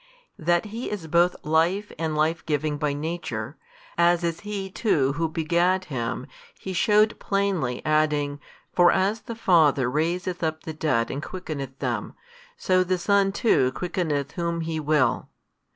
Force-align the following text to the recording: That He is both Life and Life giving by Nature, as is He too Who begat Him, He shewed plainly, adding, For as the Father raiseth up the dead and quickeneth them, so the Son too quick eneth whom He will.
That 0.39 0.65
He 0.73 0.89
is 0.89 1.05
both 1.05 1.35
Life 1.45 1.91
and 1.99 2.15
Life 2.15 2.43
giving 2.47 2.79
by 2.79 2.91
Nature, 2.91 3.55
as 3.99 4.23
is 4.23 4.39
He 4.39 4.67
too 4.67 5.13
Who 5.13 5.29
begat 5.29 5.85
Him, 5.93 6.25
He 6.59 6.73
shewed 6.73 7.19
plainly, 7.19 7.85
adding, 7.85 8.39
For 8.73 8.91
as 8.91 9.21
the 9.21 9.35
Father 9.35 9.87
raiseth 9.91 10.41
up 10.41 10.63
the 10.63 10.73
dead 10.73 11.11
and 11.11 11.21
quickeneth 11.21 11.77
them, 11.77 12.15
so 12.57 12.83
the 12.83 12.97
Son 12.97 13.31
too 13.31 13.71
quick 13.73 13.93
eneth 13.95 14.31
whom 14.31 14.61
He 14.61 14.79
will. 14.79 15.29